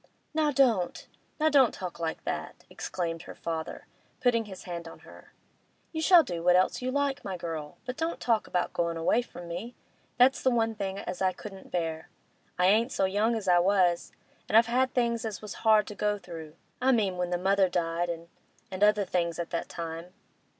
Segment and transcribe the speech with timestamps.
[0.33, 3.85] 'Now don't—now don't talk like that!' exclaimed her father,
[4.19, 5.31] putting his hand on her.
[5.91, 9.21] 'You shall do what else you like, my girl, but don't talk about goin' away
[9.21, 9.75] from me.
[10.17, 12.09] That's the one thing as I couldn't bear.
[12.57, 14.11] I ain't so young as I was,
[14.49, 18.09] and I've had things as was hard to go through—I mean when the mother died
[18.09, 20.13] and—and other things at that time.